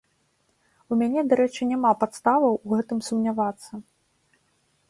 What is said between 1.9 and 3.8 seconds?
падставаў у гэтым сумнявацца.